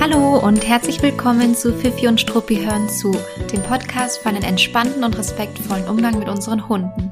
[0.00, 3.10] Hallo und herzlich willkommen zu Fifi und Struppi hören zu,
[3.52, 7.10] dem Podcast für einen entspannten und respektvollen Umgang mit unseren Hunden.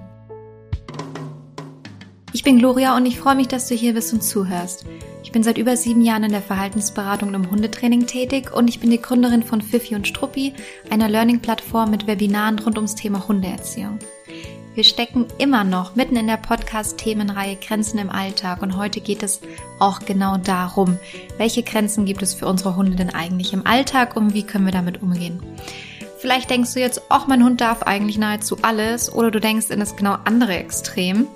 [2.33, 4.87] Ich bin Gloria und ich freue mich, dass du hier bist und zuhörst.
[5.25, 8.79] Ich bin seit über sieben Jahren in der Verhaltensberatung und im Hundetraining tätig und ich
[8.79, 10.55] bin die Gründerin von Fifi und Struppi,
[10.89, 13.99] einer Learning-Plattform mit Webinaren rund ums Thema Hundeerziehung.
[14.75, 19.43] Wir stecken immer noch mitten in der Podcast-Themenreihe Grenzen im Alltag und heute geht es
[19.79, 20.99] auch genau darum,
[21.37, 24.73] welche Grenzen gibt es für unsere Hunde denn eigentlich im Alltag und wie können wir
[24.73, 25.43] damit umgehen.
[26.19, 29.81] Vielleicht denkst du jetzt, ach, mein Hund darf eigentlich nahezu alles oder du denkst in
[29.81, 31.27] das genau andere Extrem.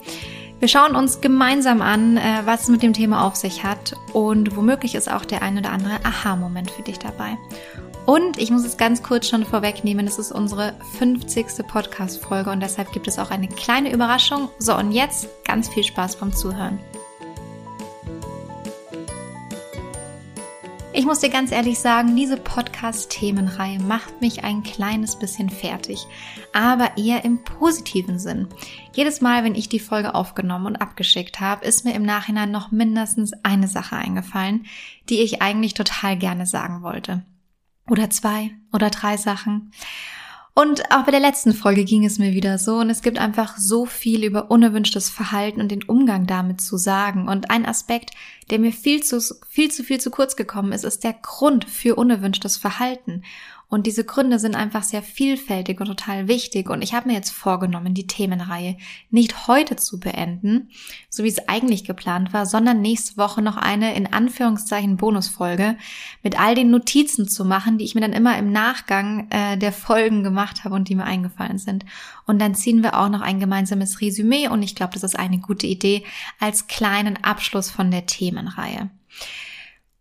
[0.58, 4.56] Wir schauen uns gemeinsam an, äh, was es mit dem Thema auf sich hat und
[4.56, 7.36] womöglich ist auch der ein oder andere Aha-Moment für dich dabei.
[8.06, 11.66] Und ich muss es ganz kurz schon vorwegnehmen, es ist unsere 50.
[11.66, 14.48] Podcast-Folge und deshalb gibt es auch eine kleine Überraschung.
[14.58, 16.78] So, und jetzt ganz viel Spaß beim Zuhören.
[20.98, 26.06] Ich muss dir ganz ehrlich sagen, diese Podcast-Themenreihe macht mich ein kleines bisschen fertig,
[26.54, 28.48] aber eher im positiven Sinn.
[28.94, 32.72] Jedes Mal, wenn ich die Folge aufgenommen und abgeschickt habe, ist mir im Nachhinein noch
[32.72, 34.64] mindestens eine Sache eingefallen,
[35.10, 37.26] die ich eigentlich total gerne sagen wollte
[37.90, 39.72] oder zwei oder drei Sachen.
[40.58, 43.58] Und auch bei der letzten Folge ging es mir wieder so und es gibt einfach
[43.58, 47.28] so viel über unerwünschtes Verhalten und den Umgang damit zu sagen.
[47.28, 48.12] Und ein Aspekt,
[48.48, 51.96] der mir viel zu, viel zu viel zu kurz gekommen ist, ist der Grund für
[51.96, 53.22] unerwünschtes Verhalten.
[53.68, 56.70] Und diese Gründe sind einfach sehr vielfältig und total wichtig.
[56.70, 58.76] Und ich habe mir jetzt vorgenommen, die Themenreihe
[59.10, 60.70] nicht heute zu beenden,
[61.10, 65.76] so wie es eigentlich geplant war, sondern nächste Woche noch eine in Anführungszeichen Bonusfolge
[66.22, 69.72] mit all den Notizen zu machen, die ich mir dann immer im Nachgang äh, der
[69.72, 71.84] Folgen gemacht habe und die mir eingefallen sind.
[72.24, 75.38] Und dann ziehen wir auch noch ein gemeinsames Resümee und ich glaube, das ist eine
[75.38, 76.04] gute Idee
[76.38, 78.90] als kleinen Abschluss von der Themenreihe.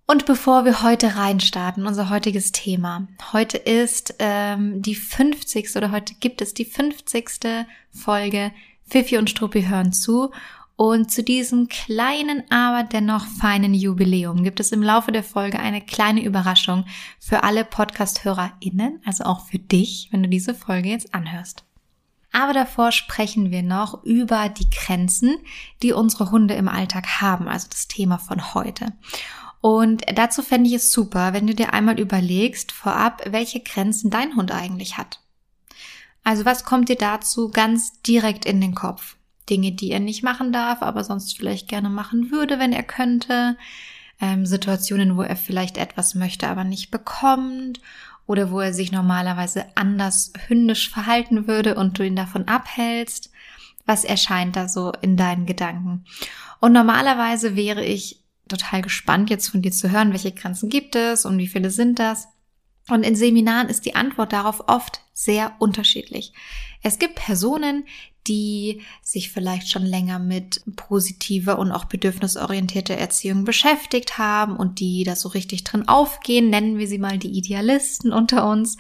[0.08, 3.08] Und bevor wir heute reinstarten, unser heutiges Thema.
[3.34, 5.76] Heute ist ähm, die 50.
[5.76, 7.66] oder heute gibt es die 50.
[7.90, 8.52] Folge
[8.88, 10.32] Fifi und Struppi hören zu.
[10.76, 15.82] Und zu diesem kleinen, aber dennoch feinen Jubiläum gibt es im Laufe der Folge eine
[15.82, 16.86] kleine Überraschung
[17.20, 21.64] für alle Podcast-HörerInnen, also auch für dich, wenn du diese Folge jetzt anhörst.
[22.32, 25.38] Aber davor sprechen wir noch über die Grenzen,
[25.82, 28.92] die unsere Hunde im Alltag haben, also das Thema von heute.
[29.66, 34.36] Und dazu fände ich es super, wenn du dir einmal überlegst vorab, welche Grenzen dein
[34.36, 35.22] Hund eigentlich hat.
[36.24, 39.16] Also was kommt dir dazu ganz direkt in den Kopf?
[39.50, 43.58] Dinge, die er nicht machen darf, aber sonst vielleicht gerne machen würde, wenn er könnte.
[44.22, 47.82] Ähm, Situationen, wo er vielleicht etwas möchte, aber nicht bekommt.
[48.28, 53.32] Oder wo er sich normalerweise anders hündisch verhalten würde und du ihn davon abhältst.
[53.88, 56.06] Was erscheint da so in deinen Gedanken?
[56.60, 61.26] Und normalerweise wäre ich total gespannt, jetzt von dir zu hören, welche Grenzen gibt es
[61.26, 62.28] und wie viele sind das.
[62.90, 66.34] Und in Seminaren ist die Antwort darauf oft sehr unterschiedlich.
[66.84, 67.86] Es gibt Personen,
[68.28, 75.04] die sich vielleicht schon länger mit positiver und auch bedürfnisorientierter Erziehung beschäftigt haben und die
[75.04, 78.78] da so richtig drin aufgehen, nennen wir sie mal die Idealisten unter uns,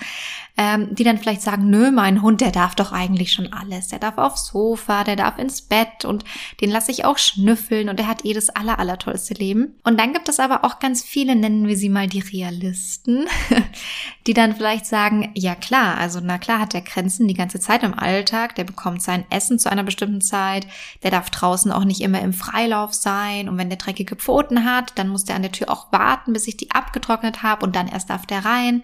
[0.57, 3.89] ähm, die dann vielleicht sagen, nö, mein Hund, der darf doch eigentlich schon alles.
[3.89, 6.23] Der darf aufs Sofa, der darf ins Bett und
[6.61, 9.75] den lasse ich auch schnüffeln und der hat eh das aller, aller tollste Leben.
[9.83, 13.27] Und dann gibt es aber auch ganz viele, nennen wir sie mal die Realisten,
[14.27, 17.83] die dann vielleicht sagen, ja klar, also na klar hat der Grenzen die ganze Zeit
[17.83, 20.65] im Alltag, der bekommt sein Essen zu einer bestimmten Zeit,
[21.03, 24.93] der darf draußen auch nicht immer im Freilauf sein und wenn der dreckige Pfoten hat,
[24.95, 27.87] dann muss der an der Tür auch warten, bis ich die abgetrocknet habe und dann
[27.87, 28.83] erst darf der rein.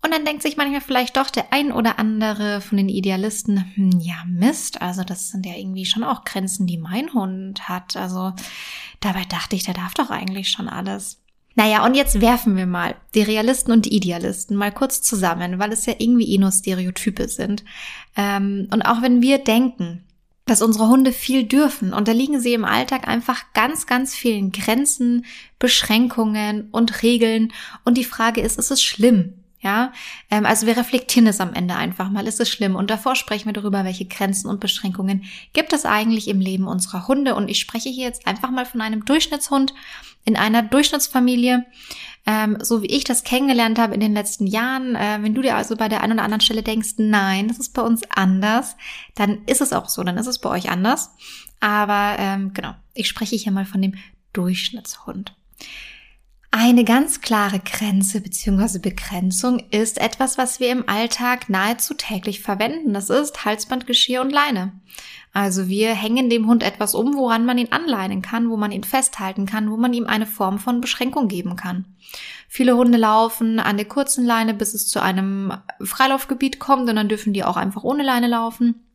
[0.00, 3.98] Und dann denkt sich manchmal vielleicht doch der ein oder andere von den Idealisten, hm,
[4.00, 7.96] ja Mist, also das sind ja irgendwie schon auch Grenzen, die mein Hund hat.
[7.96, 8.32] Also
[9.00, 11.20] dabei dachte ich, der darf doch eigentlich schon alles.
[11.58, 15.72] Naja, und jetzt werfen wir mal die Realisten und die Idealisten mal kurz zusammen, weil
[15.72, 17.64] es ja irgendwie eh nur Stereotype sind.
[18.16, 20.04] Ähm, und auch wenn wir denken,
[20.46, 25.26] dass unsere Hunde viel dürfen, unterliegen sie im Alltag einfach ganz, ganz vielen Grenzen,
[25.58, 27.52] Beschränkungen und Regeln.
[27.84, 29.34] Und die Frage ist, ist es schlimm?
[29.60, 29.92] Ja,
[30.30, 32.28] ähm, also wir reflektieren es am Ende einfach mal.
[32.28, 32.76] Ist es schlimm?
[32.76, 37.08] Und davor sprechen wir darüber, welche Grenzen und Beschränkungen gibt es eigentlich im Leben unserer
[37.08, 37.34] Hunde.
[37.34, 39.74] Und ich spreche hier jetzt einfach mal von einem Durchschnittshund
[40.24, 41.66] in einer Durchschnittsfamilie,
[42.24, 44.94] ähm, so wie ich das kennengelernt habe in den letzten Jahren.
[44.94, 47.74] Äh, wenn du dir also bei der einen oder anderen Stelle denkst, nein, das ist
[47.74, 48.76] bei uns anders,
[49.16, 51.10] dann ist es auch so, dann ist es bei euch anders.
[51.58, 53.94] Aber ähm, genau, ich spreche hier mal von dem
[54.32, 55.34] Durchschnittshund.
[56.50, 58.78] Eine ganz klare Grenze bzw.
[58.78, 62.94] Begrenzung ist etwas, was wir im Alltag nahezu täglich verwenden.
[62.94, 64.72] Das ist Halsbandgeschirr und Leine.
[65.34, 68.82] Also wir hängen dem Hund etwas um, woran man ihn anleinen kann, wo man ihn
[68.82, 71.84] festhalten kann, wo man ihm eine Form von Beschränkung geben kann.
[72.48, 75.52] Viele Hunde laufen an der kurzen Leine, bis es zu einem
[75.82, 78.86] Freilaufgebiet kommt und dann dürfen die auch einfach ohne Leine laufen.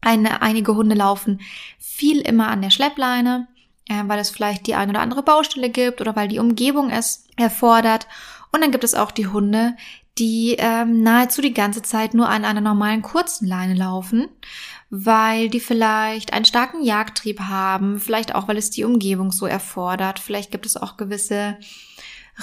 [0.00, 1.40] Eine, einige Hunde laufen
[1.78, 3.48] viel immer an der Schleppleine
[3.90, 7.26] äh, weil es vielleicht die eine oder andere Baustelle gibt oder weil die Umgebung es
[7.36, 8.06] erfordert.
[8.52, 9.76] Und dann gibt es auch die Hunde,
[10.18, 14.28] die ähm, nahezu die ganze Zeit nur an einer normalen kurzen Leine laufen,
[14.90, 20.18] weil die vielleicht einen starken Jagdtrieb haben, vielleicht auch, weil es die Umgebung so erfordert.
[20.18, 21.58] Vielleicht gibt es auch gewisse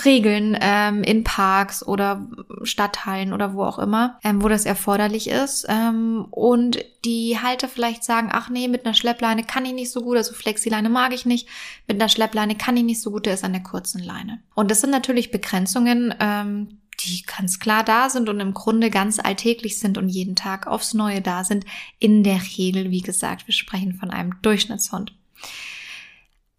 [0.06, 2.28] Regeln ähm, in Parks oder
[2.64, 5.66] Stadthallen oder wo auch immer, ähm, wo das erforderlich ist.
[5.70, 10.02] Ähm, und die Halter vielleicht sagen, ach nee, mit einer Schleppleine kann ich nicht so
[10.02, 11.48] gut, also Flexileine mag ich nicht,
[11.88, 14.40] mit einer Schleppleine kann ich nicht so gut, der ist an der kurzen Leine.
[14.56, 19.20] Und das sind natürlich Begrenzungen, ähm, die ganz klar da sind und im Grunde ganz
[19.20, 21.66] alltäglich sind und jeden Tag aufs Neue da sind.
[22.00, 25.14] In der Regel, wie gesagt, wir sprechen von einem Durchschnittshund.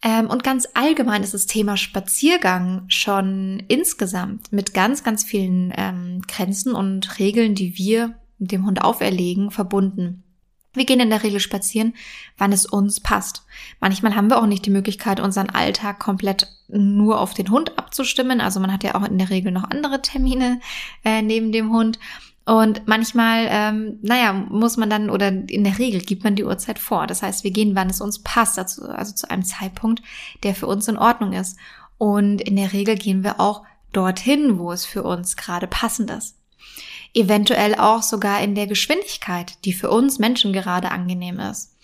[0.02, 6.22] Ähm, und ganz allgemein ist das Thema Spaziergang schon insgesamt mit ganz, ganz vielen ähm,
[6.28, 10.22] Grenzen und Regeln, die wir dem Hund auferlegen, verbunden.
[10.74, 11.94] Wir gehen in der Regel spazieren,
[12.36, 13.44] wann es uns passt.
[13.80, 18.40] Manchmal haben wir auch nicht die Möglichkeit, unseren Alltag komplett nur auf den Hund abzustimmen.
[18.40, 20.60] Also man hat ja auch in der Regel noch andere Termine
[21.04, 21.98] äh, neben dem Hund.
[22.48, 26.78] Und manchmal, ähm, naja, muss man dann oder in der Regel gibt man die Uhrzeit
[26.78, 27.06] vor.
[27.06, 30.02] Das heißt, wir gehen, wann es uns passt, also, also zu einem Zeitpunkt,
[30.44, 31.58] der für uns in Ordnung ist.
[31.98, 36.36] Und in der Regel gehen wir auch dorthin, wo es für uns gerade passend ist.
[37.12, 41.76] Eventuell auch sogar in der Geschwindigkeit, die für uns Menschen gerade angenehm ist.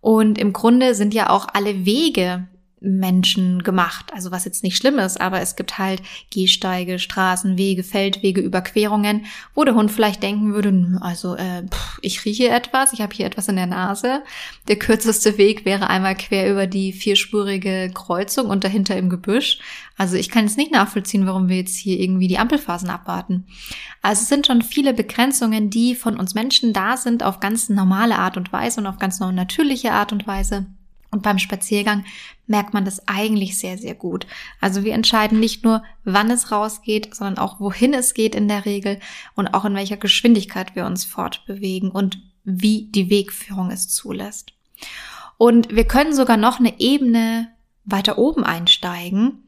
[0.00, 2.46] Und im Grunde sind ja auch alle Wege,
[2.84, 4.12] Menschen gemacht.
[4.14, 9.26] Also was jetzt nicht schlimm ist, aber es gibt halt Gehsteige, Straßen, Wege, Feldwege, Überquerungen,
[9.54, 13.26] wo der Hund vielleicht denken würde, also äh, pff, ich rieche etwas, ich habe hier
[13.26, 14.22] etwas in der Nase.
[14.68, 19.58] Der kürzeste Weg wäre einmal quer über die vierspurige Kreuzung und dahinter im Gebüsch.
[19.96, 23.46] Also ich kann jetzt nicht nachvollziehen, warum wir jetzt hier irgendwie die Ampelphasen abwarten.
[24.02, 28.18] Also es sind schon viele Begrenzungen, die von uns Menschen da sind auf ganz normale
[28.18, 30.66] Art und Weise und auf ganz natürliche Art und Weise.
[31.10, 32.04] Und beim Spaziergang
[32.46, 34.26] merkt man das eigentlich sehr, sehr gut.
[34.60, 38.64] Also wir entscheiden nicht nur, wann es rausgeht, sondern auch, wohin es geht in der
[38.64, 39.00] Regel
[39.34, 44.52] und auch in welcher Geschwindigkeit wir uns fortbewegen und wie die Wegführung es zulässt.
[45.38, 47.48] Und wir können sogar noch eine Ebene
[47.84, 49.44] weiter oben einsteigen.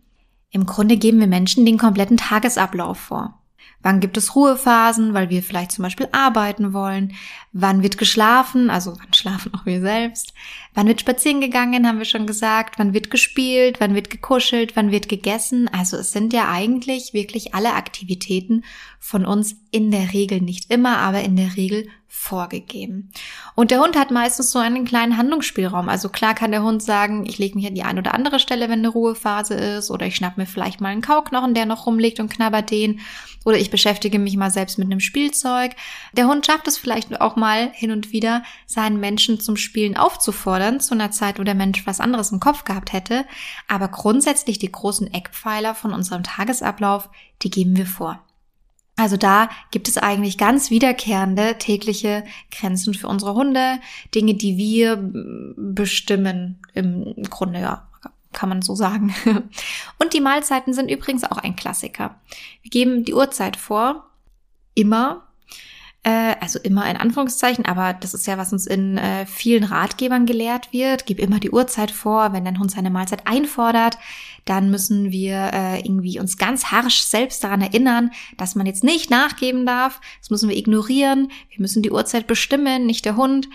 [0.51, 3.43] Im Grunde geben wir Menschen den kompletten Tagesablauf vor.
[3.83, 7.13] Wann gibt es Ruhephasen, weil wir vielleicht zum Beispiel arbeiten wollen?
[7.53, 8.69] Wann wird geschlafen?
[8.69, 10.35] Also wann schlafen auch wir selbst?
[10.75, 12.81] Wann wird spazieren gegangen, haben wir schon gesagt?
[12.81, 13.79] Wann wird gespielt?
[13.79, 14.75] Wann wird gekuschelt?
[14.75, 15.69] Wann wird gegessen?
[15.69, 18.65] Also es sind ja eigentlich wirklich alle Aktivitäten
[18.99, 21.87] von uns in der Regel nicht immer, aber in der Regel
[22.19, 23.13] vorgegeben.
[23.55, 25.89] Und der Hund hat meistens so einen kleinen Handlungsspielraum.
[25.89, 28.69] Also klar kann der Hund sagen, ich lege mich an die eine oder andere Stelle,
[28.69, 32.19] wenn eine Ruhephase ist, oder ich schnapp mir vielleicht mal einen Kauknochen, der noch rumliegt
[32.19, 33.01] und knabbert den,
[33.45, 35.77] oder ich beschäftige mich mal selbst mit einem Spielzeug.
[36.15, 40.81] Der Hund schafft es vielleicht auch mal hin und wieder, seinen Menschen zum Spielen aufzufordern,
[40.81, 43.25] zu einer Zeit, wo der Mensch was anderes im Kopf gehabt hätte.
[43.69, 47.09] Aber grundsätzlich die großen Eckpfeiler von unserem Tagesablauf,
[47.43, 48.26] die geben wir vor.
[48.97, 53.79] Also da gibt es eigentlich ganz wiederkehrende tägliche Grenzen für unsere Hunde,
[54.15, 54.97] Dinge, die wir
[55.57, 57.87] bestimmen im Grunde, ja,
[58.33, 59.15] kann man so sagen.
[59.99, 62.17] Und die Mahlzeiten sind übrigens auch ein Klassiker.
[62.63, 64.07] Wir geben die Uhrzeit vor,
[64.75, 65.27] immer,
[66.03, 70.25] äh, also immer in Anführungszeichen, aber das ist ja, was uns in äh, vielen Ratgebern
[70.25, 71.05] gelehrt wird.
[71.07, 73.99] Gib immer die Uhrzeit vor, wenn dein Hund seine Mahlzeit einfordert,
[74.47, 79.11] dann müssen wir äh, irgendwie uns ganz harsch selbst daran erinnern, dass man jetzt nicht
[79.11, 80.01] nachgeben darf.
[80.21, 81.31] Das müssen wir ignorieren.
[81.51, 83.49] Wir müssen die Uhrzeit bestimmen, nicht der Hund.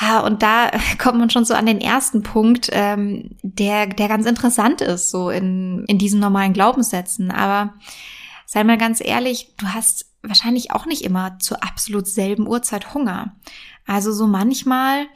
[0.00, 4.26] Ja, und da kommt man schon so an den ersten Punkt, ähm, der, der ganz
[4.26, 7.30] interessant ist, so in, in diesen normalen Glaubenssätzen.
[7.30, 7.74] Aber
[8.46, 13.36] sei mal ganz ehrlich, du hast wahrscheinlich auch nicht immer zur absolut selben Uhrzeit Hunger.
[13.86, 15.06] Also so manchmal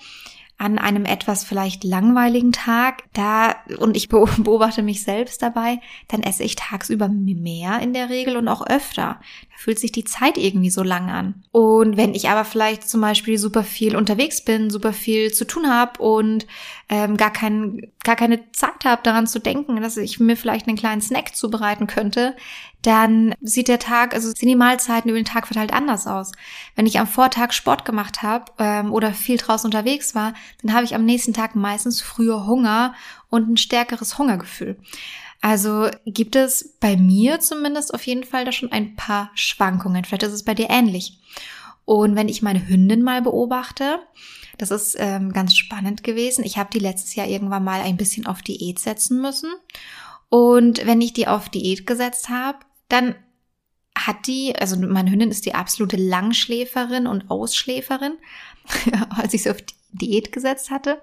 [0.58, 6.42] an einem etwas vielleicht langweiligen Tag, da, und ich beobachte mich selbst dabei, dann esse
[6.42, 9.20] ich tagsüber mehr in der Regel und auch öfter.
[9.50, 11.44] Da fühlt sich die Zeit irgendwie so lang an.
[11.52, 15.70] Und wenn ich aber vielleicht zum Beispiel super viel unterwegs bin, super viel zu tun
[15.70, 16.46] habe und
[16.88, 20.76] ähm, gar, kein, gar keine Zeit habe, daran zu denken, dass ich mir vielleicht einen
[20.76, 22.34] kleinen Snack zubereiten könnte,
[22.82, 26.32] dann sieht der Tag, also sehen die Mahlzeiten über den Tag verteilt anders aus.
[26.76, 30.84] Wenn ich am Vortag Sport gemacht habe ähm, oder viel draußen unterwegs war, dann habe
[30.84, 32.94] ich am nächsten Tag meistens früher Hunger
[33.30, 34.78] und ein stärkeres Hungergefühl.
[35.40, 40.04] Also gibt es bei mir zumindest auf jeden Fall da schon ein paar Schwankungen.
[40.04, 41.18] Vielleicht ist es bei dir ähnlich.
[41.84, 44.00] Und wenn ich meine Hündin mal beobachte,
[44.58, 46.44] das ist ähm, ganz spannend gewesen.
[46.44, 49.50] Ich habe die letztes Jahr irgendwann mal ein bisschen auf Diät setzen müssen.
[50.28, 52.58] Und wenn ich die auf Diät gesetzt habe,
[52.88, 53.14] dann
[53.96, 58.16] hat die, also meine Hündin ist die absolute Langschläferin und Ausschläferin,
[59.10, 59.58] als ich sie auf
[59.92, 61.00] Diät gesetzt hatte,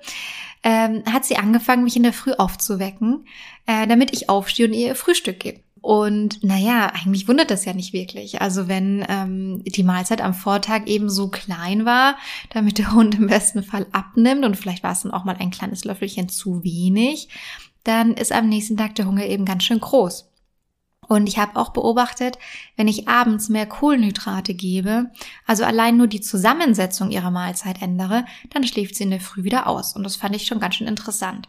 [0.63, 3.27] ähm, hat sie angefangen, mich in der Früh aufzuwecken,
[3.65, 5.59] äh, damit ich aufstehe und ihr Frühstück gebe.
[5.81, 8.41] Und naja, eigentlich wundert das ja nicht wirklich.
[8.41, 12.17] Also wenn ähm, die Mahlzeit am Vortag eben so klein war,
[12.49, 15.51] damit der Hund im besten Fall abnimmt und vielleicht war es dann auch mal ein
[15.51, 17.29] kleines Löffelchen zu wenig,
[17.83, 20.27] dann ist am nächsten Tag der Hunger eben ganz schön groß.
[21.07, 22.37] Und ich habe auch beobachtet,
[22.75, 25.11] wenn ich abends mehr Kohlenhydrate gebe,
[25.45, 29.67] also allein nur die Zusammensetzung ihrer Mahlzeit ändere, dann schläft sie in der Früh wieder
[29.67, 29.95] aus.
[29.95, 31.47] Und das fand ich schon ganz schön interessant.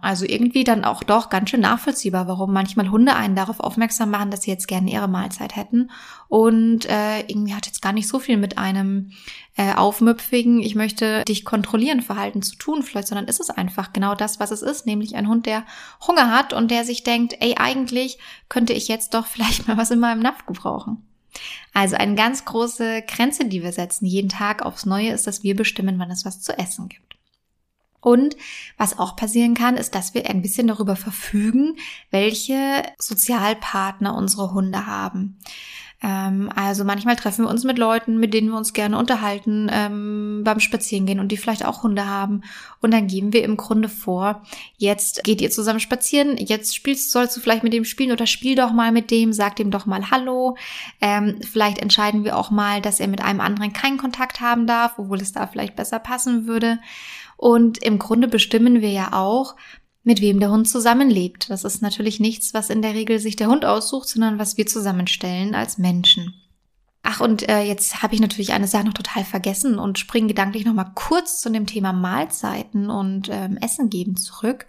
[0.00, 4.30] Also irgendwie dann auch doch ganz schön nachvollziehbar, warum manchmal Hunde einen darauf aufmerksam machen,
[4.30, 5.90] dass sie jetzt gerne ihre Mahlzeit hätten.
[6.28, 9.12] Und äh, irgendwie hat jetzt gar nicht so viel mit einem
[9.56, 14.14] äh, aufmüpfigen, ich möchte dich kontrollieren, Verhalten zu tun, vielleicht, sondern ist es einfach genau
[14.14, 15.64] das, was es ist, nämlich ein Hund, der
[16.06, 19.90] Hunger hat und der sich denkt, ey, eigentlich könnte ich jetzt doch vielleicht mal was
[19.90, 21.04] in meinem Napf gebrauchen.
[21.72, 25.54] Also eine ganz große Grenze, die wir setzen jeden Tag aufs Neue, ist, dass wir
[25.54, 27.16] bestimmen, wann es was zu essen gibt.
[28.00, 28.36] Und
[28.76, 31.76] was auch passieren kann, ist, dass wir ein bisschen darüber verfügen,
[32.10, 35.38] welche Sozialpartner unsere Hunde haben.
[36.00, 40.42] Ähm, also manchmal treffen wir uns mit Leuten, mit denen wir uns gerne unterhalten, ähm,
[40.44, 42.42] beim Spazierengehen und die vielleicht auch Hunde haben.
[42.80, 44.42] Und dann geben wir im Grunde vor,
[44.76, 48.54] jetzt geht ihr zusammen spazieren, jetzt spielst, sollst du vielleicht mit dem spielen oder spiel
[48.54, 50.56] doch mal mit dem, sag dem doch mal Hallo.
[51.00, 54.94] Ähm, vielleicht entscheiden wir auch mal, dass er mit einem anderen keinen Kontakt haben darf,
[54.98, 56.78] obwohl es da vielleicht besser passen würde.
[57.36, 59.56] Und im Grunde bestimmen wir ja auch,
[60.08, 61.50] mit wem der Hund zusammenlebt.
[61.50, 64.66] Das ist natürlich nichts, was in der Regel sich der Hund aussucht, sondern was wir
[64.66, 66.32] zusammenstellen als Menschen.
[67.02, 70.64] Ach, und äh, jetzt habe ich natürlich eine Sache noch total vergessen und springe gedanklich
[70.64, 74.66] noch mal kurz zu dem Thema Mahlzeiten und ähm, Essen geben zurück.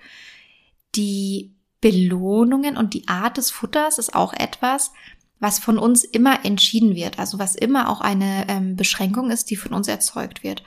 [0.96, 4.91] Die Belohnungen und die Art des Futters ist auch etwas,
[5.39, 9.55] was von uns immer entschieden wird, also was immer auch eine ähm, Beschränkung ist, die
[9.55, 10.63] von uns erzeugt wird.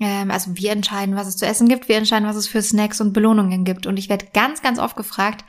[0.00, 3.00] Ähm, also wir entscheiden, was es zu essen gibt, wir entscheiden, was es für Snacks
[3.00, 3.86] und Belohnungen gibt.
[3.86, 5.44] Und ich werde ganz, ganz oft gefragt,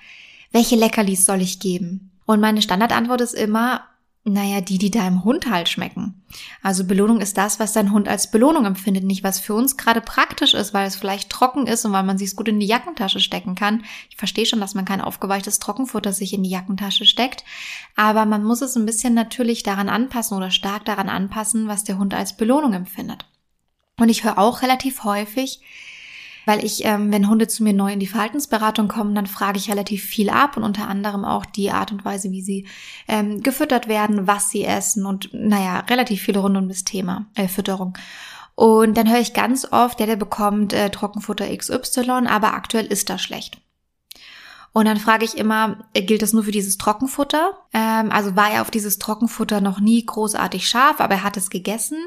[0.51, 2.11] welche Leckerlis soll ich geben?
[2.25, 3.85] Und meine Standardantwort ist immer,
[4.23, 6.21] naja, die, die deinem Hund halt schmecken.
[6.61, 10.01] Also Belohnung ist das, was dein Hund als Belohnung empfindet, nicht was für uns gerade
[10.01, 13.19] praktisch ist, weil es vielleicht trocken ist und weil man sich gut in die Jackentasche
[13.19, 13.83] stecken kann.
[14.09, 17.43] Ich verstehe schon, dass man kein aufgeweichtes Trockenfutter sich in die Jackentasche steckt,
[17.95, 21.97] aber man muss es ein bisschen natürlich daran anpassen oder stark daran anpassen, was der
[21.97, 23.25] Hund als Belohnung empfindet.
[23.99, 25.61] Und ich höre auch relativ häufig,
[26.45, 29.69] weil ich, ähm, wenn Hunde zu mir neu in die Verhaltensberatung kommen, dann frage ich
[29.69, 32.67] relativ viel ab und unter anderem auch die Art und Weise, wie sie
[33.07, 37.47] ähm, gefüttert werden, was sie essen und naja, relativ viel rund um das Thema äh,
[37.47, 37.95] Fütterung.
[38.55, 43.09] Und dann höre ich ganz oft, der, der bekommt äh, Trockenfutter XY, aber aktuell ist
[43.09, 43.61] das schlecht.
[44.71, 47.57] Und dann frage ich immer, gilt das nur für dieses Trockenfutter?
[47.73, 51.49] Ähm, also war er auf dieses Trockenfutter noch nie großartig scharf, aber er hat es
[51.49, 51.97] gegessen?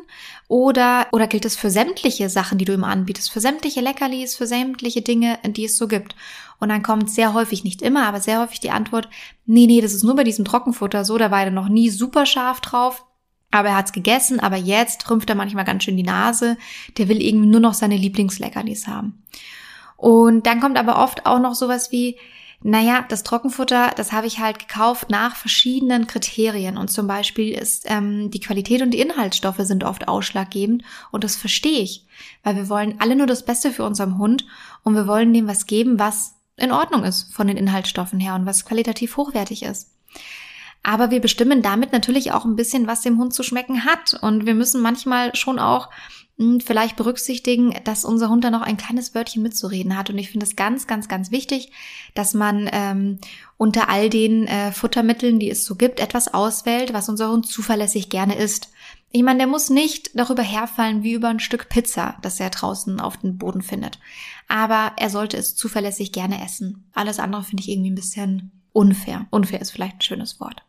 [0.47, 4.47] Oder, oder gilt es für sämtliche Sachen, die du ihm anbietest, für sämtliche Leckerlis, für
[4.47, 6.15] sämtliche Dinge, die es so gibt?
[6.61, 9.09] Und dann kommt sehr häufig, nicht immer, aber sehr häufig die Antwort,
[9.45, 12.27] nee, nee, das ist nur bei diesem Trockenfutter so, da war er noch nie super
[12.27, 13.05] scharf drauf.
[13.51, 16.57] Aber er hat's gegessen, aber jetzt rümpft er manchmal ganz schön die Nase.
[16.97, 19.23] Der will irgendwie nur noch seine Lieblingsleckerlis haben.
[19.99, 22.17] Und dann kommt aber oft auch noch sowas wie,
[22.65, 26.77] naja, das Trockenfutter, das habe ich halt gekauft nach verschiedenen Kriterien.
[26.77, 30.85] Und zum Beispiel ist ähm, die Qualität und die Inhaltsstoffe sind oft ausschlaggebend.
[31.11, 32.07] Und das verstehe ich,
[32.45, 34.47] weil wir wollen alle nur das Beste für unseren Hund
[34.85, 38.47] und wir wollen dem was geben, was in Ordnung ist von den Inhaltsstoffen her und
[38.47, 39.91] was qualitativ hochwertig ist.
[40.85, 44.15] Aber wir bestimmen damit natürlich auch ein bisschen, was dem Hund zu schmecken hat.
[44.21, 45.91] Und wir müssen manchmal schon auch
[46.39, 50.11] vielleicht berücksichtigen, dass unser Hund da noch ein kleines Wörtchen mitzureden hat.
[50.11, 51.71] Und ich finde es ganz, ganz, ganz wichtig,
[52.15, 53.19] dass man ähm,
[53.59, 58.09] unter all den äh, Futtermitteln, die es so gibt, etwas auswählt, was unser Hund zuverlässig
[58.09, 58.71] gerne isst.
[59.11, 62.99] Ich meine, der muss nicht darüber herfallen wie über ein Stück Pizza, das er draußen
[62.99, 63.99] auf dem Boden findet.
[64.49, 66.89] Aber er sollte es zuverlässig gerne essen.
[66.93, 69.27] Alles andere finde ich irgendwie ein bisschen unfair.
[69.31, 70.63] Unfair ist vielleicht ein schönes Wort.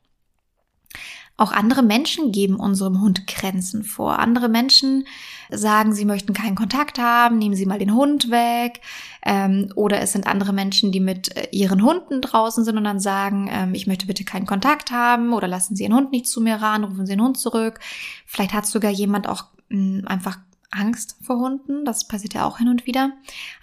[1.35, 4.19] Auch andere Menschen geben unserem Hund Grenzen vor.
[4.19, 5.07] Andere Menschen
[5.49, 8.81] sagen, sie möchten keinen Kontakt haben, nehmen sie mal den Hund weg.
[9.25, 12.99] Ähm, oder es sind andere Menschen, die mit äh, ihren Hunden draußen sind und dann
[12.99, 16.39] sagen, ähm, ich möchte bitte keinen Kontakt haben oder lassen Sie Ihren Hund nicht zu
[16.39, 17.79] mir ran, rufen Sie den Hund zurück.
[18.27, 20.37] Vielleicht hat sogar jemand auch mh, hm, einfach
[20.69, 21.83] Angst vor Hunden.
[21.83, 23.11] Das passiert ja auch hin und wieder.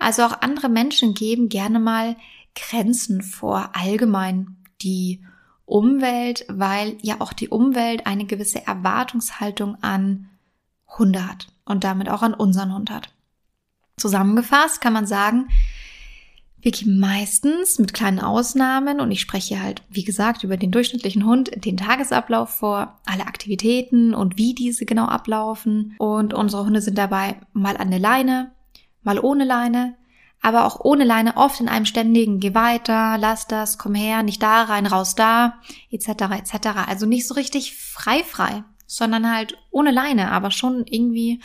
[0.00, 2.16] Also auch andere Menschen geben gerne mal
[2.56, 5.20] Grenzen vor allgemein die
[5.70, 10.28] Umwelt, weil ja auch die Umwelt eine gewisse Erwartungshaltung an
[10.98, 13.14] Hunde hat und damit auch an unseren Hund hat.
[13.96, 15.48] Zusammengefasst kann man sagen,
[16.62, 21.24] wir geben meistens mit kleinen Ausnahmen, und ich spreche halt, wie gesagt, über den durchschnittlichen
[21.24, 25.94] Hund, den Tagesablauf vor, alle Aktivitäten und wie diese genau ablaufen.
[25.98, 28.52] Und unsere Hunde sind dabei mal an der Leine,
[29.02, 29.96] mal ohne Leine,
[30.40, 34.42] aber auch ohne Leine oft in einem ständigen Geh weiter, lass das, komm her, nicht
[34.42, 36.08] da rein, raus da, etc.
[36.08, 36.68] etc.
[36.86, 41.40] Also nicht so richtig frei frei, sondern halt ohne Leine, aber schon irgendwie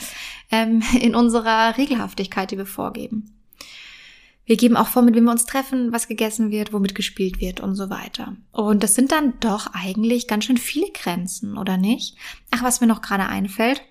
[0.52, 3.32] ähm, in unserer Regelhaftigkeit, die wir vorgeben.
[4.46, 7.60] Wir geben auch vor, mit wem wir uns treffen, was gegessen wird, womit gespielt wird
[7.62, 8.36] und so weiter.
[8.52, 12.16] Und das sind dann doch eigentlich ganz schön viele Grenzen, oder nicht?
[12.52, 13.82] Ach, was mir noch gerade einfällt.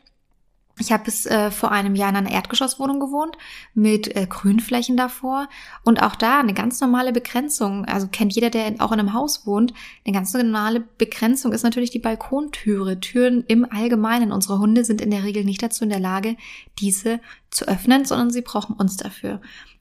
[0.78, 3.36] Ich habe bis äh, vor einem Jahr in einer Erdgeschosswohnung gewohnt
[3.74, 5.48] mit äh, Grünflächen davor
[5.84, 7.84] und auch da eine ganz normale Begrenzung.
[7.84, 9.72] Also kennt jeder, der auch in einem Haus wohnt.
[10.04, 12.98] Eine ganz normale Begrenzung ist natürlich die Balkontüre.
[12.98, 14.32] Türen im Allgemeinen.
[14.32, 16.36] Unsere Hunde sind in der Regel nicht dazu in der Lage,
[16.80, 19.40] diese zu öffnen, sondern sie brauchen uns dafür.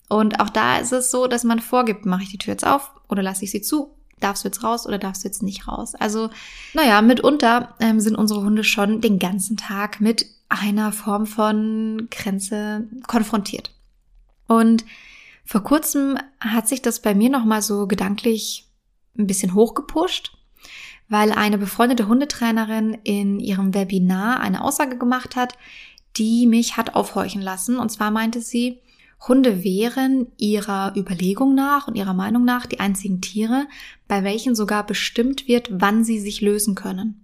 [0.09, 2.91] Und auch da ist es so, dass man vorgibt, mache ich die Tür jetzt auf
[3.09, 3.95] oder lasse ich sie zu?
[4.19, 5.95] Darfst du jetzt raus oder darfst du jetzt nicht raus?
[5.95, 6.29] Also,
[6.73, 12.88] naja, mitunter ähm, sind unsere Hunde schon den ganzen Tag mit einer Form von Grenze
[13.07, 13.72] konfrontiert.
[14.48, 14.86] Und
[15.45, 18.67] vor kurzem hat sich das bei mir nochmal so gedanklich
[19.17, 20.38] ein bisschen hochgepusht,
[21.10, 25.57] weil eine befreundete Hundetrainerin in ihrem Webinar eine Aussage gemacht hat,
[26.17, 27.77] die mich hat aufhorchen lassen.
[27.77, 28.79] Und zwar meinte sie,
[29.27, 33.67] Hunde wären ihrer Überlegung nach und ihrer Meinung nach die einzigen Tiere,
[34.07, 37.23] bei welchen sogar bestimmt wird, wann sie sich lösen können.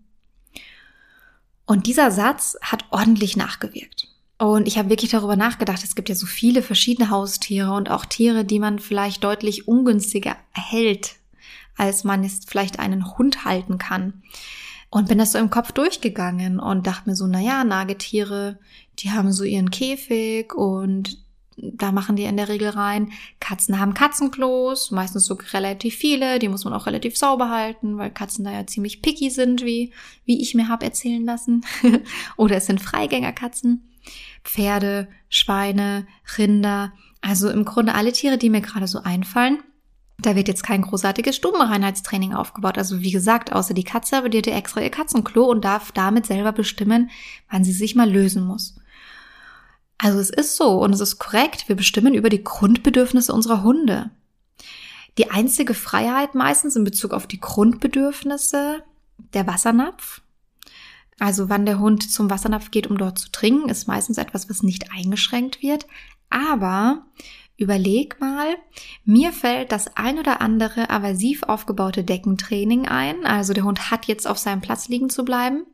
[1.70, 4.08] Und dieser Satz hat ordentlich nachgewirkt.
[4.40, 8.06] Und ich habe wirklich darüber nachgedacht, es gibt ja so viele verschiedene Haustiere und auch
[8.06, 11.18] Tiere, die man vielleicht deutlich ungünstiger hält,
[11.78, 14.24] als man es vielleicht einen Hund halten kann.
[14.90, 18.58] Und bin das so im Kopf durchgegangen und dachte mir so, naja, Nagetiere,
[18.98, 21.20] die haben so ihren Käfig und
[21.62, 23.12] da machen die in der Regel rein.
[23.40, 28.12] Katzen haben Katzenklos, meistens so relativ viele, die muss man auch relativ sauber halten, weil
[28.12, 29.92] Katzen da ja ziemlich picky sind, wie,
[30.26, 31.66] wie ich mir hab erzählen lassen.
[32.38, 33.90] Oder es sind Freigängerkatzen.
[34.44, 39.60] Pferde, Schweine, Rinder, also im Grunde alle Tiere, die mir gerade so einfallen.
[40.22, 42.78] Da wird jetzt kein großartiges Stubenreinheitstraining aufgebaut.
[42.78, 46.26] Also wie gesagt, außer die Katze, aber die hat extra ihr Katzenklo und darf damit
[46.26, 47.10] selber bestimmen,
[47.50, 48.76] wann sie sich mal lösen muss.
[50.00, 54.10] Also es ist so und es ist korrekt, wir bestimmen über die Grundbedürfnisse unserer Hunde.
[55.18, 58.82] Die einzige Freiheit meistens in Bezug auf die Grundbedürfnisse,
[59.34, 60.22] der Wassernapf.
[61.20, 64.64] Also wann der Hund zum Wassernapf geht, um dort zu trinken, ist meistens etwas, was
[64.64, 65.86] nicht eingeschränkt wird.
[66.30, 67.06] Aber
[67.58, 68.56] überleg mal,
[69.04, 73.26] mir fällt das ein oder andere aversiv aufgebaute Deckentraining ein.
[73.26, 75.66] Also der Hund hat jetzt auf seinem Platz liegen zu bleiben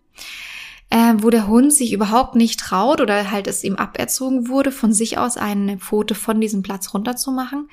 [0.90, 4.94] äh, wo der Hund sich überhaupt nicht traut oder halt es ihm aberzogen wurde, von
[4.94, 7.70] sich aus eine Pfote von diesem Platz runterzumachen.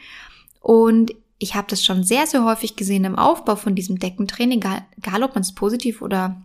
[0.60, 4.86] Und ich habe das schon sehr, sehr häufig gesehen im Aufbau von diesem Deckentraining, egal,
[4.96, 6.40] egal ob man es positiv oder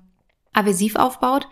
[0.54, 1.48] aversiv aufbaut,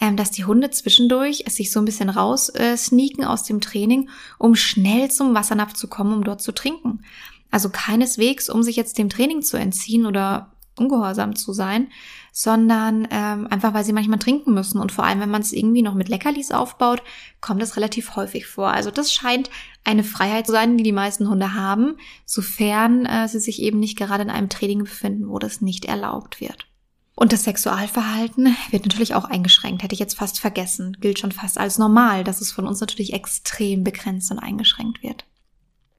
[0.00, 3.60] ähm, dass die Hunde zwischendurch es sich so ein bisschen raus äh, sneaken aus dem
[3.60, 7.02] Training, um schnell zum Wassernapf zu kommen, um dort zu trinken.
[7.50, 11.88] Also keineswegs, um sich jetzt dem Training zu entziehen oder ungehorsam zu sein,
[12.36, 14.80] sondern ähm, einfach, weil sie manchmal trinken müssen.
[14.80, 17.00] Und vor allem, wenn man es irgendwie noch mit Leckerlis aufbaut,
[17.40, 18.70] kommt das relativ häufig vor.
[18.70, 19.50] Also das scheint
[19.84, 21.94] eine Freiheit zu sein, die die meisten Hunde haben,
[22.26, 26.40] sofern äh, sie sich eben nicht gerade in einem Training befinden, wo das nicht erlaubt
[26.40, 26.66] wird.
[27.14, 29.84] Und das Sexualverhalten wird natürlich auch eingeschränkt.
[29.84, 30.96] Hätte ich jetzt fast vergessen.
[31.00, 35.24] Gilt schon fast als normal, dass es von uns natürlich extrem begrenzt und eingeschränkt wird.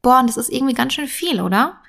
[0.01, 1.79] Boah, und das ist irgendwie ganz schön viel, oder?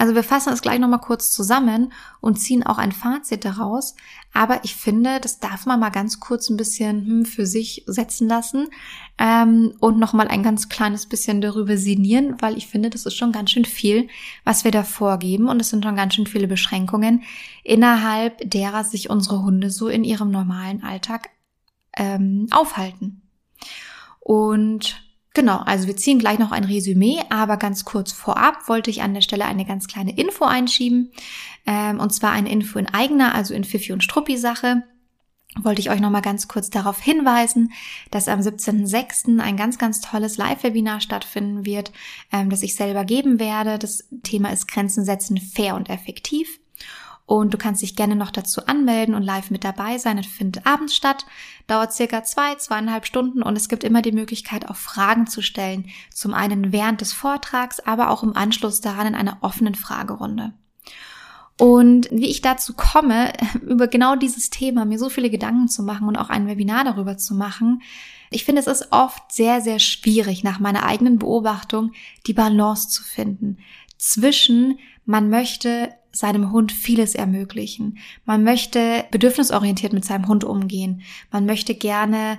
[0.00, 3.94] Also wir fassen es gleich nochmal kurz zusammen und ziehen auch ein Fazit daraus.
[4.32, 8.26] Aber ich finde, das darf man mal ganz kurz ein bisschen hm, für sich setzen
[8.26, 8.68] lassen
[9.18, 13.30] ähm, und nochmal ein ganz kleines bisschen darüber sinnieren, weil ich finde, das ist schon
[13.30, 14.08] ganz schön viel,
[14.42, 17.22] was wir da vorgeben und es sind schon ganz schön viele Beschränkungen,
[17.62, 21.28] innerhalb derer sich unsere Hunde so in ihrem normalen Alltag
[21.94, 23.20] ähm, aufhalten.
[24.20, 29.02] Und Genau, also wir ziehen gleich noch ein Resümee, aber ganz kurz vorab wollte ich
[29.02, 31.12] an der Stelle eine ganz kleine Info einschieben.
[31.66, 34.82] Ähm, und zwar eine Info in eigener, also in Fifi und Struppi Sache.
[35.58, 37.72] Wollte ich euch nochmal ganz kurz darauf hinweisen,
[38.12, 39.40] dass am 17.06.
[39.40, 41.92] ein ganz, ganz tolles Live-Webinar stattfinden wird,
[42.32, 43.78] ähm, das ich selber geben werde.
[43.78, 46.59] Das Thema ist Grenzen setzen fair und effektiv.
[47.30, 50.18] Und du kannst dich gerne noch dazu anmelden und live mit dabei sein.
[50.18, 51.26] Es findet abends statt,
[51.68, 55.88] dauert circa zwei, zweieinhalb Stunden und es gibt immer die Möglichkeit, auch Fragen zu stellen.
[56.12, 60.54] Zum einen während des Vortrags, aber auch im Anschluss daran in einer offenen Fragerunde.
[61.56, 66.08] Und wie ich dazu komme, über genau dieses Thema mir so viele Gedanken zu machen
[66.08, 67.80] und auch ein Webinar darüber zu machen,
[68.30, 71.92] ich finde, es ist oft sehr, sehr schwierig, nach meiner eigenen Beobachtung
[72.26, 73.58] die Balance zu finden
[74.00, 77.98] zwischen, man möchte seinem Hund vieles ermöglichen.
[78.24, 81.02] Man möchte bedürfnisorientiert mit seinem Hund umgehen.
[81.32, 82.38] Man möchte gerne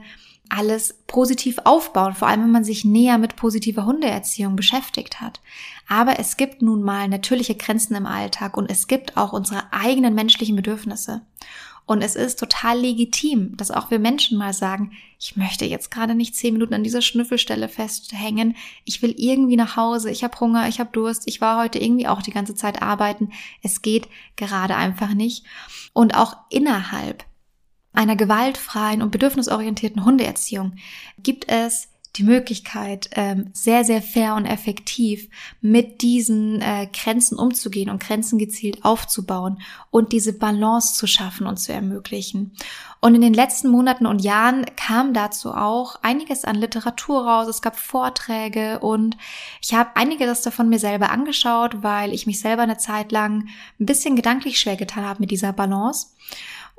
[0.49, 5.41] alles positiv aufbauen, vor allem wenn man sich näher mit positiver Hundeerziehung beschäftigt hat.
[5.87, 10.13] Aber es gibt nun mal natürliche Grenzen im Alltag und es gibt auch unsere eigenen
[10.13, 11.21] menschlichen Bedürfnisse.
[11.91, 16.15] Und es ist total legitim, dass auch wir Menschen mal sagen, ich möchte jetzt gerade
[16.15, 18.55] nicht zehn Minuten an dieser Schnüffelstelle festhängen.
[18.85, 20.09] Ich will irgendwie nach Hause.
[20.09, 21.23] Ich habe Hunger, ich habe Durst.
[21.25, 23.33] Ich war heute irgendwie auch die ganze Zeit arbeiten.
[23.61, 25.43] Es geht gerade einfach nicht.
[25.91, 27.25] Und auch innerhalb
[27.91, 30.75] einer gewaltfreien und bedürfnisorientierten Hundeerziehung
[31.21, 35.29] gibt es die Möglichkeit, ähm, sehr, sehr fair und effektiv
[35.61, 41.57] mit diesen äh, Grenzen umzugehen und Grenzen gezielt aufzubauen und diese Balance zu schaffen und
[41.57, 42.51] zu ermöglichen.
[42.99, 47.47] Und in den letzten Monaten und Jahren kam dazu auch einiges an Literatur raus.
[47.47, 49.17] Es gab Vorträge und
[49.61, 53.47] ich habe einiges davon mir selber angeschaut, weil ich mich selber eine Zeit lang
[53.79, 56.07] ein bisschen gedanklich schwer getan habe mit dieser Balance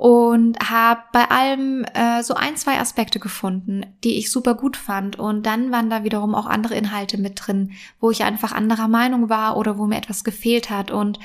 [0.03, 5.17] und habe bei allem äh, so ein, zwei Aspekte gefunden, die ich super gut fand.
[5.17, 9.29] Und dann waren da wiederum auch andere Inhalte mit drin, wo ich einfach anderer Meinung
[9.29, 10.91] war oder wo mir etwas gefehlt hat.
[10.91, 11.21] Und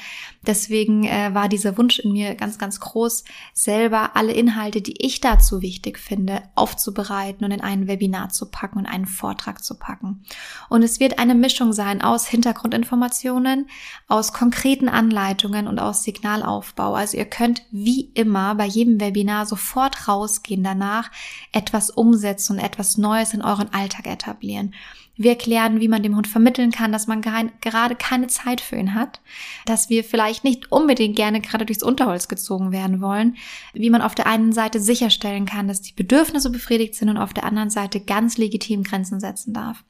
[0.45, 5.21] deswegen äh, war dieser Wunsch in mir ganz, ganz groß, selber alle Inhalte, die ich
[5.21, 10.21] dazu wichtig finde, aufzubereiten und in ein Webinar zu packen und einen Vortrag zu packen.
[10.69, 13.71] Und es wird eine Mischung sein aus Hintergrundinformationen,
[14.07, 16.93] aus konkreten Anleitungen und aus Signalaufbau.
[16.93, 21.09] Also ihr könnt wie immer bei jedem Webinar sofort rausgehen danach,
[21.51, 24.73] etwas umsetzen und etwas Neues in euren Alltag etablieren.
[25.17, 28.93] Wir erklären, wie man dem Hund vermitteln kann, dass man gerade keine Zeit für ihn
[28.93, 29.19] hat,
[29.65, 33.35] dass wir vielleicht nicht unbedingt gerne gerade durchs Unterholz gezogen werden wollen,
[33.73, 37.33] wie man auf der einen Seite sicherstellen kann, dass die Bedürfnisse befriedigt sind und auf
[37.33, 39.83] der anderen Seite ganz legitim Grenzen setzen darf.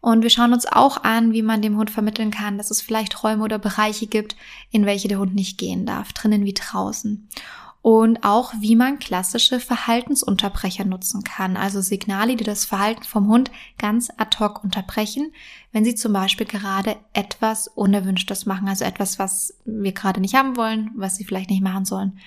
[0.00, 3.22] Und wir schauen uns auch an, wie man dem Hund vermitteln kann, dass es vielleicht
[3.22, 4.36] Räume oder Bereiche gibt,
[4.70, 7.28] in welche der Hund nicht gehen darf, drinnen wie draußen
[7.82, 13.50] und auch wie man klassische Verhaltensunterbrecher nutzen kann, also Signale, die das Verhalten vom Hund
[13.76, 15.32] ganz ad hoc unterbrechen,
[15.72, 20.56] wenn sie zum Beispiel gerade etwas Unerwünschtes machen, also etwas, was wir gerade nicht haben
[20.56, 22.18] wollen, was sie vielleicht nicht machen sollen.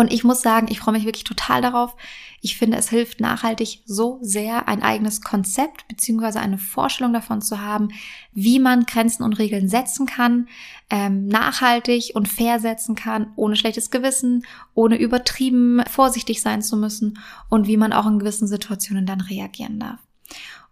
[0.00, 1.94] Und ich muss sagen, ich freue mich wirklich total darauf.
[2.40, 7.60] Ich finde, es hilft nachhaltig so sehr, ein eigenes Konzept beziehungsweise eine Vorstellung davon zu
[7.60, 7.90] haben,
[8.32, 10.48] wie man Grenzen und Regeln setzen kann,
[10.88, 17.18] ähm, nachhaltig und fair setzen kann, ohne schlechtes Gewissen, ohne übertrieben vorsichtig sein zu müssen
[17.50, 19.98] und wie man auch in gewissen Situationen dann reagieren darf.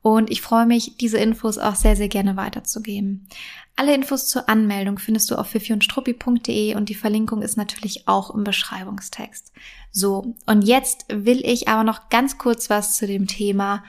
[0.00, 3.28] Und ich freue mich, diese Infos auch sehr, sehr gerne weiterzugeben.
[3.76, 8.44] Alle Infos zur Anmeldung findest du auf fifiundstruppi.de und die Verlinkung ist natürlich auch im
[8.44, 9.52] Beschreibungstext.
[9.92, 13.82] So, und jetzt will ich aber noch ganz kurz was zu dem Thema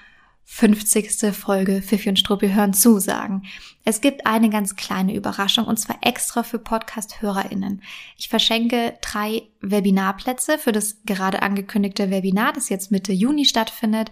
[0.51, 1.31] 50.
[1.35, 3.43] Folge Fifi und Struppi hören zu sagen.
[3.85, 7.83] Es gibt eine ganz kleine Überraschung und zwar extra für Podcast-HörerInnen.
[8.17, 14.09] Ich verschenke drei Webinarplätze für das gerade angekündigte Webinar, das jetzt Mitte Juni stattfindet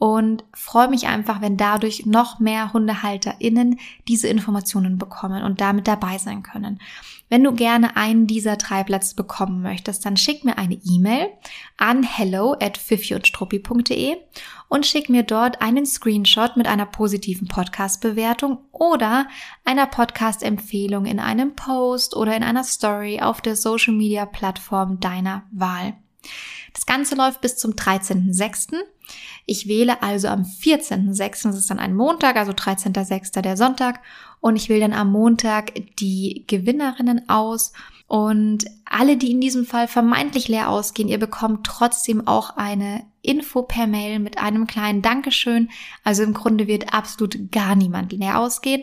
[0.00, 6.16] und freue mich einfach, wenn dadurch noch mehr HundehalterInnen diese Informationen bekommen und damit dabei
[6.16, 6.80] sein können.
[7.28, 11.28] Wenn du gerne einen dieser drei Plätze bekommen möchtest, dann schick mir eine E-Mail
[11.76, 14.16] an hello at und
[14.70, 19.28] und schick mir dort einen Screenshot mit einer positiven Podcast-Bewertung oder
[19.66, 25.92] einer Podcast-Empfehlung in einem Post oder in einer Story auf der Social-Media-Plattform deiner Wahl.
[26.72, 28.76] Das Ganze läuft bis zum 13.06.
[29.46, 33.40] Ich wähle also am 14.06., das ist dann ein Montag, also 13.06.
[33.40, 34.00] der Sonntag,
[34.40, 37.72] und ich wähle dann am Montag die Gewinnerinnen aus.
[38.06, 43.62] Und alle, die in diesem Fall vermeintlich leer ausgehen, ihr bekommt trotzdem auch eine Info
[43.62, 45.68] per Mail mit einem kleinen Dankeschön.
[46.02, 48.82] Also im Grunde wird absolut gar niemand leer ausgehen.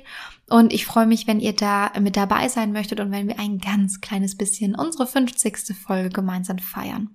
[0.50, 3.58] Und ich freue mich, wenn ihr da mit dabei sein möchtet und wenn wir ein
[3.58, 5.76] ganz kleines bisschen unsere 50.
[5.76, 7.10] Folge gemeinsam feiern.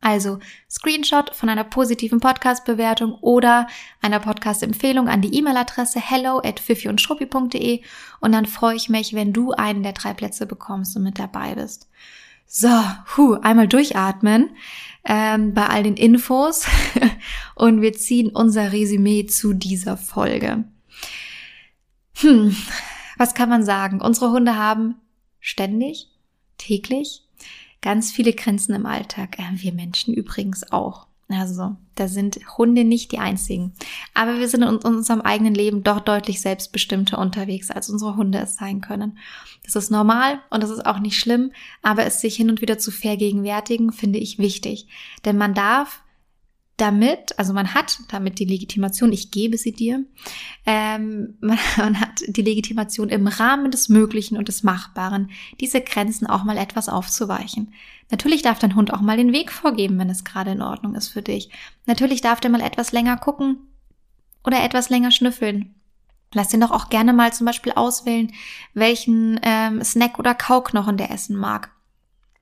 [0.00, 0.38] Also
[0.70, 3.66] Screenshot von einer positiven Podcast-Bewertung oder
[4.00, 7.06] einer Podcast-Empfehlung an die E-Mail-Adresse hello at und
[8.20, 11.54] und dann freue ich mich, wenn du einen der drei Plätze bekommst und mit dabei
[11.54, 11.88] bist.
[12.46, 12.68] So,
[13.16, 14.50] hu, einmal durchatmen
[15.04, 16.66] ähm, bei all den Infos
[17.54, 20.64] und wir ziehen unser Resümee zu dieser Folge.
[22.16, 22.56] Hm,
[23.18, 24.00] was kann man sagen?
[24.00, 24.96] Unsere Hunde haben
[25.38, 26.08] ständig
[26.58, 27.22] täglich.
[27.82, 29.38] Ganz viele Grenzen im Alltag.
[29.38, 31.06] Äh, wir Menschen übrigens auch.
[31.28, 33.72] Also, da sind Hunde nicht die einzigen.
[34.14, 38.56] Aber wir sind in unserem eigenen Leben doch deutlich selbstbestimmter unterwegs, als unsere Hunde es
[38.56, 39.18] sein können.
[39.64, 42.78] Das ist normal und das ist auch nicht schlimm, aber es sich hin und wieder
[42.78, 44.88] zu vergegenwärtigen, finde ich wichtig.
[45.24, 46.02] Denn man darf
[46.80, 50.04] damit, also man hat damit die Legitimation, ich gebe sie dir,
[50.66, 56.26] ähm, man, man, hat die Legitimation im Rahmen des Möglichen und des Machbaren, diese Grenzen
[56.26, 57.74] auch mal etwas aufzuweichen.
[58.10, 61.08] Natürlich darf dein Hund auch mal den Weg vorgeben, wenn es gerade in Ordnung ist
[61.08, 61.50] für dich.
[61.86, 63.58] Natürlich darf der mal etwas länger gucken
[64.44, 65.74] oder etwas länger schnüffeln.
[66.32, 68.32] Lass den doch auch gerne mal zum Beispiel auswählen,
[68.74, 71.72] welchen ähm, Snack oder Kauknochen der essen mag.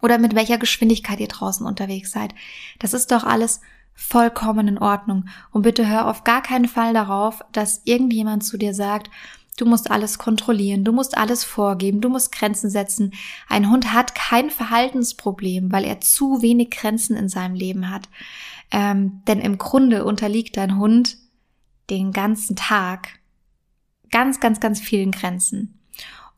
[0.01, 2.35] Oder mit welcher Geschwindigkeit ihr draußen unterwegs seid.
[2.79, 3.61] Das ist doch alles
[3.99, 5.25] vollkommen in Ordnung.
[5.51, 9.11] Und bitte hör auf gar keinen Fall darauf, dass irgendjemand zu dir sagt,
[9.57, 13.13] du musst alles kontrollieren, du musst alles vorgeben, du musst Grenzen setzen.
[13.49, 18.09] Ein Hund hat kein Verhaltensproblem, weil er zu wenig Grenzen in seinem Leben hat.
[18.71, 21.17] Ähm, denn im Grunde unterliegt dein Hund
[21.91, 23.19] den ganzen Tag
[24.13, 25.81] ganz, ganz, ganz vielen Grenzen.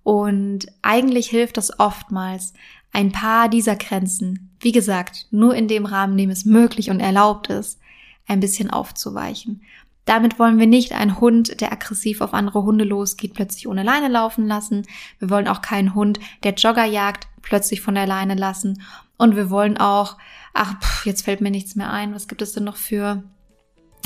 [0.03, 2.55] Und eigentlich hilft das oftmals,
[2.93, 7.01] ein paar dieser Grenzen, wie gesagt, nur in dem Rahmen, in dem es möglich und
[7.01, 7.81] erlaubt ist,
[8.27, 9.63] ein bisschen aufzuweichen.
[10.05, 14.09] Damit wollen wir nicht einen Hund, der aggressiv auf andere Hunde losgeht, plötzlich ohne Leine
[14.09, 14.87] laufen lassen.
[15.19, 18.83] Wir wollen auch keinen Hund, der Jogger jagt, plötzlich von der Leine lassen.
[19.19, 20.17] Und wir wollen auch,
[20.55, 22.15] ach, pff, jetzt fällt mir nichts mehr ein.
[22.15, 23.23] Was gibt es denn noch für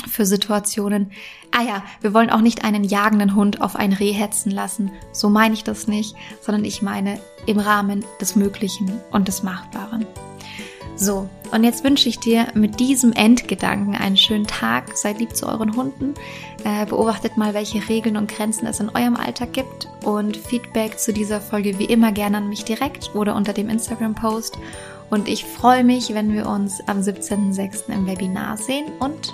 [0.07, 1.11] für Situationen.
[1.51, 4.91] Ah ja, wir wollen auch nicht einen jagenden Hund auf ein Reh hetzen lassen.
[5.11, 10.05] So meine ich das nicht, sondern ich meine im Rahmen des Möglichen und des Machbaren.
[10.97, 14.95] So, und jetzt wünsche ich dir mit diesem Endgedanken einen schönen Tag.
[14.97, 16.13] Seid lieb zu euren Hunden.
[16.63, 19.89] Äh, beobachtet mal, welche Regeln und Grenzen es in eurem Alltag gibt.
[20.05, 24.57] Und Feedback zu dieser Folge wie immer gerne an mich direkt oder unter dem Instagram-Post.
[25.09, 27.93] Und ich freue mich, wenn wir uns am 17.06.
[27.93, 29.33] im Webinar sehen und